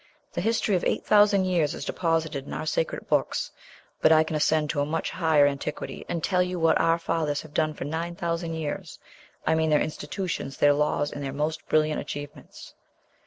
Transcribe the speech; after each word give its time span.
The 0.33 0.41
history 0.41 0.75
of 0.75 0.83
eight 0.83 1.05
thousand 1.05 1.45
years 1.45 1.75
is 1.75 1.85
deposited 1.85 2.47
in 2.47 2.55
our 2.55 2.65
sacred 2.65 3.07
books; 3.07 3.51
but 4.01 4.11
I 4.11 4.23
can 4.23 4.35
ascend 4.35 4.71
to 4.71 4.79
a 4.81 4.83
much 4.87 5.11
higher 5.11 5.45
antiquity, 5.45 6.07
and 6.09 6.23
tell 6.23 6.41
you 6.41 6.59
what 6.59 6.81
our 6.81 6.97
fathers 6.97 7.43
have 7.43 7.53
done 7.53 7.75
for 7.75 7.83
nine 7.85 8.15
thousand 8.15 8.55
years; 8.55 8.97
I 9.45 9.53
mean 9.53 9.69
their 9.69 9.79
institutions, 9.79 10.57
their 10.57 10.73
laws, 10.73 11.11
and 11.11 11.23
their 11.23 11.31
most 11.33 11.69
brilliant 11.69 12.01
achievements." 12.01 12.73